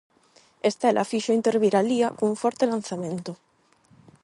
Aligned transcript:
Estela 0.69 1.09
fixo 1.11 1.37
intervir 1.39 1.73
a 1.75 1.81
Lía 1.89 2.09
cun 2.17 2.33
forte 2.41 2.65
lanzamento. 2.71 3.31